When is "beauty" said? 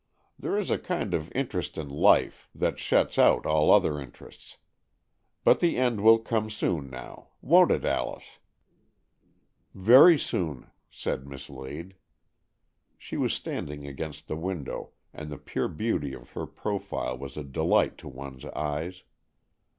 15.67-16.13